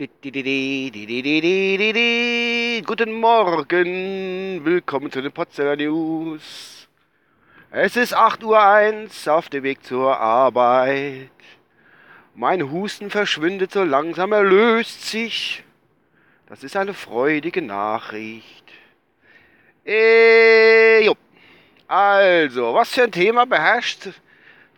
Guten 0.00 0.80
Morgen, 3.20 4.64
willkommen 4.64 5.12
zu 5.12 5.20
den 5.20 5.30
Potzeller 5.30 5.76
News. 5.76 6.88
Es 7.70 7.96
ist 7.96 8.16
8.01 8.16 9.26
Uhr 9.26 9.34
auf 9.34 9.50
dem 9.50 9.62
Weg 9.62 9.84
zur 9.84 10.18
Arbeit. 10.18 11.28
Mein 12.34 12.70
Husten 12.70 13.10
verschwindet 13.10 13.72
so 13.72 13.84
langsam, 13.84 14.32
er 14.32 14.42
löst 14.42 15.06
sich. 15.06 15.64
Das 16.46 16.64
ist 16.64 16.78
eine 16.78 16.94
freudige 16.94 17.60
Nachricht. 17.60 18.64
Jo. 19.84 21.14
Also, 21.86 22.72
was 22.72 22.94
für 22.94 23.02
ein 23.02 23.12
Thema 23.12 23.44
beherrscht 23.44 24.08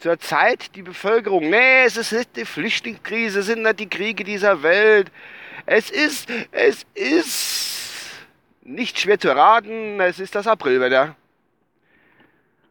zurzeit 0.02 0.74
die 0.74 0.82
Bevölkerung. 0.82 1.48
Nee, 1.48 1.84
es 1.84 1.96
ist 1.96 2.12
nicht 2.12 2.36
die 2.36 2.44
Flüchtlingskrise, 2.44 3.40
es 3.40 3.46
sind 3.46 3.62
nicht 3.62 3.78
die 3.78 3.88
Kriege 3.88 4.24
dieser 4.24 4.62
Welt. 4.62 5.10
Es 5.64 5.90
ist, 5.90 6.28
es 6.50 6.84
ist 6.94 8.10
nicht 8.62 8.98
schwer 8.98 9.18
zu 9.18 9.28
erraten, 9.28 10.00
es 10.00 10.18
ist 10.18 10.34
das 10.34 10.48
Aprilwetter. 10.48 11.14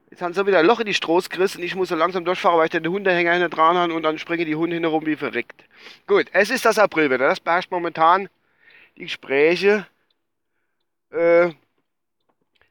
Jetzt 0.09 0.22
haben 0.22 0.34
sie 0.34 0.45
wieder 0.45 0.59
ein 0.59 0.66
Loch 0.66 0.81
in 0.81 0.88
die 0.88 0.94
Stroß 0.94 1.30
gerissen. 1.30 1.63
Ich 1.63 1.73
muss 1.73 1.88
so 1.88 1.95
langsam 1.95 2.25
durchfahren, 2.25 2.58
weil 2.58 2.66
ich 2.66 2.72
den 2.72 2.86
Hundehänger 2.86 3.31
hinten 3.31 3.50
dran 3.50 3.77
habe 3.77 3.94
und 3.94 4.03
dann 4.03 4.20
springen 4.20 4.45
die 4.45 4.55
Hunde 4.55 4.77
herum 4.77 5.05
wie 5.05 5.16
verreckt. 5.16 5.63
Gut, 6.08 6.27
es 6.34 6.50
ist 6.50 6.66
das 6.66 6.77
Aprilwetter. 6.77 7.30
Das 7.30 7.39
beherrscht 7.39 7.72
momentan 7.72 8.27
die 8.98 9.03
Gespräche. 9.03 9.88
Äh, 11.11 11.52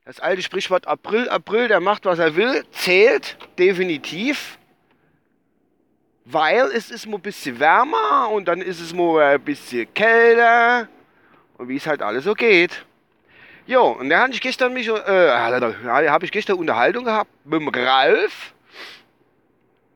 das 0.05 0.21
alte 0.21 0.43
Sprichwort 0.43 0.87
April, 0.87 1.29
April, 1.29 1.69
der 1.69 1.81
macht, 1.81 2.05
was 2.05 2.19
er 2.19 2.37
will, 2.37 2.65
zählt 2.73 3.37
definitiv. 3.59 4.59
Weil 6.25 6.67
es 6.67 6.91
ist 6.91 7.07
mal 7.07 7.17
ein 7.17 7.23
bisschen 7.23 7.59
wärmer 7.59 8.31
und 8.31 8.47
dann 8.47 8.61
ist 8.61 8.81
es 8.81 8.95
mal 8.95 9.35
ein 9.35 9.41
bisschen 9.41 9.93
kälter. 9.95 10.89
Und 11.59 11.69
wie 11.69 11.77
es 11.77 11.87
halt 11.87 12.03
alles 12.03 12.25
so 12.25 12.35
geht. 12.35 12.85
Jo, 13.67 13.89
und 13.89 14.09
da 14.09 14.21
habe 14.21 14.33
ich 14.33 14.41
gestern 14.41 14.73
mich, 14.73 14.89
äh, 14.89 14.93
habe 14.93 16.25
ich 16.25 16.33
gestern 16.33 16.57
Unterhaltung 16.57 17.05
gehabt 17.05 17.31
mit 17.45 17.61
dem 17.61 17.69
Ralf. 17.69 18.55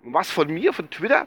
Was 0.03 0.31
von 0.31 0.49
mir, 0.53 0.73
von 0.73 0.91
Twitter. 0.91 1.27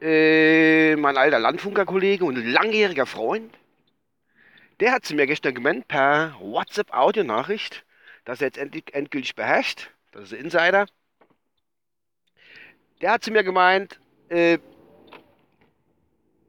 Äh, 0.00 0.96
mein 0.96 1.16
alter 1.16 1.38
Landfunkerkollege 1.38 2.24
und 2.24 2.36
langjähriger 2.36 3.06
Freund. 3.06 3.54
Der 4.80 4.92
hat 4.92 5.04
zu 5.04 5.14
mir 5.14 5.26
gestern 5.26 5.54
gemeint 5.54 5.86
per 5.86 6.34
WhatsApp-Audio-Nachricht, 6.40 7.84
dass 8.24 8.40
er 8.40 8.48
jetzt 8.48 8.58
endlich, 8.58 8.92
endgültig 8.92 9.34
beherrscht. 9.34 9.90
Das 10.12 10.24
ist 10.24 10.32
ein 10.32 10.40
Insider. 10.44 10.86
Der 13.00 13.12
hat 13.12 13.22
zu 13.22 13.30
mir 13.30 13.44
gemeint, 13.44 14.00
äh, 14.28 14.58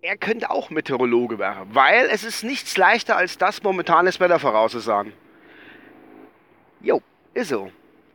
er 0.01 0.17
könnte 0.17 0.49
auch 0.51 0.69
Meteorologe 0.69 1.39
werden, 1.39 1.73
weil 1.73 2.07
es 2.11 2.23
ist 2.23 2.43
nichts 2.43 2.77
leichter 2.77 3.17
als 3.17 3.37
das 3.37 3.63
momentanes 3.63 4.19
Wetter 4.19 4.39
vorauszusagen. 4.39 5.13
Jo, 6.81 7.01
ist 7.33 7.49
so. 7.49 7.71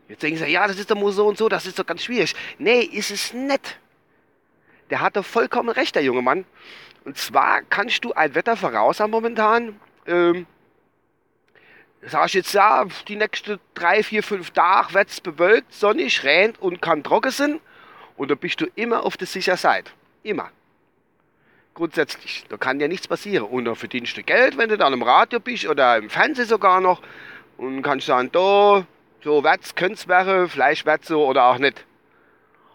Jetzt 0.08 0.22
denken 0.22 0.38
sie, 0.38 0.46
ja, 0.46 0.66
das 0.66 0.78
ist 0.78 0.90
doch 0.90 0.96
nur 0.96 1.12
so 1.12 1.26
und 1.26 1.38
so, 1.38 1.48
das 1.48 1.66
ist 1.66 1.78
doch 1.78 1.86
ganz 1.86 2.04
schwierig. 2.04 2.34
Nee, 2.58 2.80
ist 2.80 3.10
es 3.10 3.32
nicht. 3.32 3.78
Der 4.90 5.00
hat 5.00 5.16
doch 5.16 5.24
vollkommen 5.24 5.68
recht, 5.68 5.94
der 5.94 6.02
junge 6.02 6.22
Mann. 6.22 6.44
Und 7.04 7.16
zwar 7.16 7.62
kannst 7.62 8.04
du 8.04 8.12
ein 8.12 8.34
Wetter 8.34 8.56
voraussagen 8.56 9.10
momentan. 9.10 9.80
Ähm, 10.10 10.46
sag 12.02 12.26
ich 12.26 12.34
jetzt 12.34 12.52
ja, 12.52 12.84
die 13.08 13.16
nächsten 13.16 13.58
drei, 13.74 14.02
vier, 14.02 14.22
fünf 14.22 14.50
Tage 14.50 14.94
wird 14.94 15.08
es 15.08 15.20
bewölkt, 15.20 15.72
sonnig, 15.72 16.24
rennt 16.24 16.60
und 16.60 16.82
kann 16.82 17.02
trocken 17.02 17.30
sein. 17.30 17.60
Und 18.16 18.30
da 18.30 18.34
bist 18.34 18.60
du 18.60 18.66
immer 18.74 19.04
auf 19.04 19.16
der 19.16 19.26
sicheren 19.26 19.58
Seite. 19.58 19.90
Immer 20.22 20.50
grundsätzlich. 21.80 22.44
Da 22.48 22.58
kann 22.58 22.78
dir 22.78 22.88
nichts 22.88 23.08
passieren. 23.08 23.46
Und 23.46 23.64
da 23.64 23.74
verdienst 23.74 24.16
du 24.16 24.22
Geld, 24.22 24.58
wenn 24.58 24.68
du 24.68 24.76
dann 24.76 24.92
im 24.92 25.02
Radio 25.02 25.40
bist 25.40 25.66
oder 25.66 25.96
im 25.96 26.10
Fernsehen 26.10 26.46
sogar 26.46 26.80
noch. 26.80 27.00
Und 27.56 27.82
kannst 27.82 28.06
sagen, 28.06 28.30
da, 28.32 28.86
so 29.22 29.42
wird's, 29.42 29.74
könnte 29.74 30.06
wäre, 30.06 30.48
vielleicht 30.48 30.84
wird's 30.86 31.08
so 31.08 31.26
oder 31.26 31.44
auch 31.44 31.58
nicht. 31.58 31.84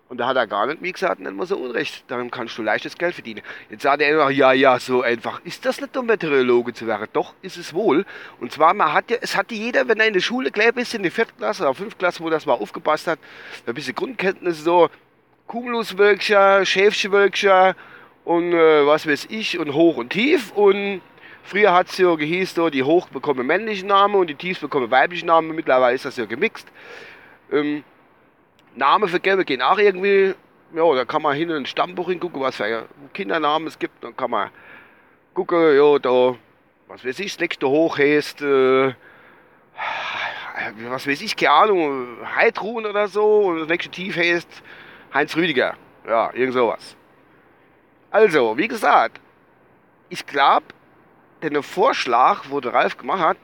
Und 0.07 0.19
da 0.19 0.27
hat 0.27 0.37
er 0.37 0.45
gar 0.45 0.67
nicht, 0.67 0.83
wie 0.83 0.91
gesagt, 0.91 1.19
nicht 1.19 1.35
mal 1.35 1.47
so 1.47 1.57
Unrecht. 1.57 2.03
Dann 2.07 2.29
kannst 2.29 2.57
du 2.57 2.61
leichtes 2.61 2.97
Geld 2.97 3.15
verdienen. 3.15 3.41
Jetzt 3.69 3.81
sagt 3.81 4.01
er 4.01 4.09
immer, 4.09 4.29
ja, 4.29 4.53
ja, 4.53 4.79
so 4.79 5.01
einfach. 5.01 5.41
Ist 5.43 5.65
das 5.65 5.81
nicht, 5.81 5.97
um 5.97 6.05
Meteorologe 6.05 6.73
zu 6.73 6.85
werden? 6.85 7.07
Doch, 7.13 7.33
ist 7.41 7.57
es 7.57 7.73
wohl. 7.73 8.05
Und 8.39 8.51
zwar, 8.51 8.73
man 8.75 8.93
hat 8.93 9.09
ja, 9.09 9.17
es 9.21 9.35
hatte 9.35 9.55
jeder, 9.55 9.87
wenn 9.87 9.99
er 9.99 10.07
in 10.07 10.13
der 10.13 10.21
Schule 10.21 10.51
gelebt 10.51 10.77
ist, 10.77 10.93
in 10.93 11.01
der 11.01 11.11
vierten 11.11 11.37
Klasse 11.37 11.63
oder 11.63 11.73
fünften 11.73 11.97
Klasse, 11.97 12.23
wo 12.23 12.29
das 12.29 12.45
mal 12.45 12.53
aufgepasst 12.53 13.07
hat, 13.07 13.19
ein 13.65 13.73
bisschen 13.73 13.95
Grundkenntnisse, 13.95 14.61
so 14.61 14.89
Cumuluswölkcher, 15.47 16.65
Schäfchenwölkcher, 16.65 17.75
und 18.25 18.53
äh, 18.53 18.85
was 18.85 19.07
weiß 19.07 19.27
ich 19.29 19.57
und 19.59 19.73
hoch 19.73 19.97
und 19.97 20.09
tief 20.09 20.51
und 20.51 21.01
früher 21.43 21.73
hat 21.73 21.89
es 21.89 21.97
ja 21.97 22.13
gehießen, 22.15 22.55
so, 22.55 22.69
die 22.69 22.83
hoch 22.83 23.07
bekommen 23.09 23.45
männlichen 23.45 23.87
Namen 23.87 24.15
und 24.15 24.27
die 24.27 24.35
tief 24.35 24.59
bekommen 24.59 24.89
weiblichen 24.91 25.27
Namen. 25.27 25.55
Mittlerweile 25.55 25.95
ist 25.95 26.05
das 26.05 26.17
ja 26.17 26.25
gemixt. 26.25 26.67
Ähm, 27.51 27.83
Namen 28.75 29.09
für 29.09 29.19
Gelbe 29.19 29.45
gehen 29.45 29.61
auch 29.61 29.77
irgendwie, 29.77 30.35
ja, 30.73 30.95
da 30.95 31.05
kann 31.05 31.21
man 31.21 31.35
hin 31.35 31.49
in 31.49 31.57
ein 31.57 31.65
Stammbuch 31.65 32.09
hingucken, 32.09 32.41
was 32.41 32.57
für 32.57 32.87
Kindernamen 33.13 33.67
es 33.67 33.79
gibt. 33.79 34.03
Dann 34.03 34.15
kann 34.15 34.31
man 34.31 34.49
gucken, 35.33 35.75
ja, 35.75 35.99
da, 35.99 36.35
was 36.87 37.05
weiß 37.05 37.19
ich, 37.19 37.33
das 37.33 37.39
nächste 37.39 37.67
hoch 37.69 37.97
heißt, 37.97 38.41
äh, 38.41 38.93
was 40.89 41.07
weiß 41.07 41.21
ich, 41.21 41.35
keine 41.35 41.51
Ahnung, 41.51 42.17
Heidrun 42.35 42.85
oder 42.85 43.07
so 43.07 43.47
und 43.47 43.59
das 43.59 43.67
nächste 43.67 43.91
tief 43.91 44.17
heißt 44.17 44.49
Heinz 45.13 45.35
Rüdiger. 45.35 45.75
Ja, 46.07 46.31
irgend 46.33 46.53
sowas. 46.53 46.95
Also, 48.11 48.57
wie 48.57 48.67
gesagt, 48.67 49.19
ich 50.09 50.25
glaube, 50.25 50.65
den 51.41 51.61
Vorschlag, 51.63 52.45
wo 52.49 52.59
der 52.59 52.73
Ralf 52.73 52.97
gemacht 52.97 53.19
hat, 53.19 53.37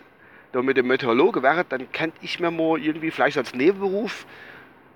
da 0.52 0.62
mit 0.62 0.78
dem 0.78 0.88
Meteorologe 0.88 1.44
wäre, 1.44 1.66
dann 1.66 1.92
könnte 1.92 2.18
ich 2.22 2.40
mir 2.40 2.52
mal 2.52 2.78
irgendwie 2.80 3.12
vielleicht 3.12 3.38
als 3.38 3.54
Nebenberuf, 3.54 4.26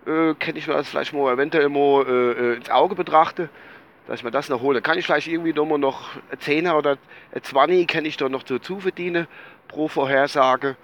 äh, 0.06 0.34
könnte 0.36 0.58
ich 0.58 0.68
mir 0.68 0.74
das 0.74 0.90
vielleicht 0.90 1.14
mal 1.14 1.34
eventuell 1.34 1.70
mal 1.70 2.06
äh, 2.08 2.32
äh 2.32 2.56
ins 2.56 2.70
Auge 2.70 2.96
betrachten, 2.96 3.50
dass 4.08 4.20
ich 4.20 4.24
mir 4.24 4.32
das 4.32 4.50
noch 4.50 4.62
hole. 4.62 4.82
Kann 4.82 4.98
ich 4.98 5.06
vielleicht 5.06 5.28
irgendwie 5.28 5.54
noch 5.54 5.66
mal 5.66 5.78
noch 5.78 6.16
ein 6.32 6.40
Zehner 6.40 6.78
oder 6.78 6.98
ein 7.34 7.44
20 7.44 7.88
kann 7.88 8.06
ich 8.06 8.18
da 8.18 8.30
noch 8.30 8.44
dazu 8.44 8.80
verdienen 8.80 9.28
pro 9.68 9.88
Vorhersage. 9.88 10.76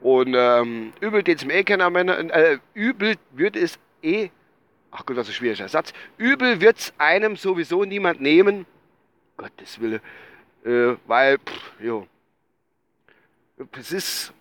Und 0.00 0.34
ähm, 0.34 0.92
übel 1.00 1.22
den 1.22 1.36
zum 1.36 1.50
eh 1.50 1.62
kennen, 1.62 2.30
äh, 2.30 2.58
übel 2.74 3.16
wird 3.32 3.56
es 3.56 3.78
eh 4.02 4.30
ach 4.90 5.06
Gott, 5.06 5.16
das 5.16 5.28
ist 5.28 5.34
ein 5.34 5.36
schwieriger 5.36 5.68
Satz. 5.68 5.92
Übel 6.16 6.60
wird 6.60 6.78
es 6.78 6.92
einem 6.98 7.36
sowieso 7.36 7.84
niemand 7.84 8.20
nehmen. 8.20 8.66
Gottes 9.36 9.80
Wille. 9.80 10.00
Äh, 10.64 10.96
weil, 11.06 11.38
pff, 11.38 11.72
jo. 11.80 12.06
Es 13.72 13.92
ist, 13.92 14.32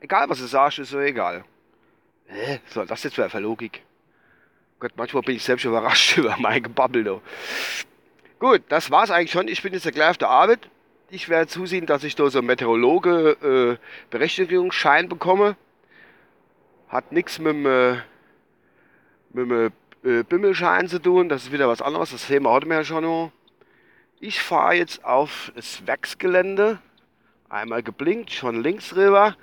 egal 0.00 0.28
was 0.28 0.38
du 0.38 0.46
sagst, 0.46 0.78
ist 0.78 0.90
so 0.90 1.00
egal. 1.00 1.44
Hä? 2.28 2.60
So, 2.66 2.84
das 2.84 3.02
jetzt 3.02 3.16
für 3.16 3.38
Logik? 3.38 3.82
Gott, 4.80 4.92
manchmal 4.96 5.22
bin 5.22 5.36
ich 5.36 5.42
selbst 5.42 5.64
überrascht 5.64 6.18
über 6.18 6.36
mein 6.38 6.62
Gebabbel. 6.62 7.02
Da. 7.02 7.20
Gut, 8.38 8.62
das 8.68 8.90
war's 8.90 9.10
eigentlich 9.10 9.32
schon. 9.32 9.48
Ich 9.48 9.62
bin 9.62 9.72
jetzt 9.72 9.90
gleich 9.92 10.10
auf 10.10 10.18
der 10.18 10.28
Arbeit. 10.28 10.68
Ich 11.10 11.30
werde 11.30 11.48
zusehen, 11.48 11.86
dass 11.86 12.04
ich 12.04 12.14
da 12.14 12.28
so 12.28 12.42
Meteorologe 12.42 13.78
äh, 13.80 13.82
Berechtigungsschein 14.10 15.08
bekomme. 15.08 15.56
Hat 16.88 17.12
nichts 17.12 17.38
mit 17.38 17.54
dem, 17.54 17.66
äh, 17.66 17.94
äh, 20.04 20.22
Bimmelschein 20.22 20.86
zu 20.86 21.00
tun. 21.00 21.30
Das 21.30 21.44
ist 21.44 21.52
wieder 21.52 21.66
was 21.66 21.80
anderes. 21.80 22.10
Das 22.10 22.26
Thema 22.26 22.52
hatten 22.52 22.68
wir 22.68 22.76
ja 22.76 22.84
schon 22.84 23.04
noch. 23.04 23.32
Ich 24.20 24.42
fahre 24.42 24.74
jetzt 24.74 25.02
auf 25.04 25.50
das 25.56 25.86
Werksgelände. 25.86 26.78
Einmal 27.48 27.82
geblinkt, 27.82 28.32
schon 28.32 28.62
links 28.62 28.94
rüber, 28.94 29.34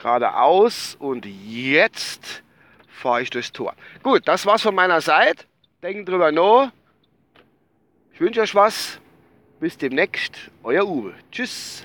geradeaus 0.00 0.96
und 0.98 1.26
jetzt 1.26 2.42
fahre 2.88 3.22
ich 3.22 3.30
durchs 3.30 3.52
Tor. 3.52 3.74
Gut, 4.02 4.26
das 4.26 4.46
war's 4.46 4.62
von 4.62 4.74
meiner 4.74 5.00
Seite. 5.00 5.44
Denkt 5.82 6.08
drüber 6.08 6.32
nach. 6.32 6.72
Ich 8.12 8.20
wünsche 8.20 8.40
euch 8.40 8.54
was. 8.54 8.98
Bis 9.60 9.76
demnächst. 9.76 10.50
Euer 10.62 10.86
Uwe. 10.86 11.14
Tschüss. 11.30 11.84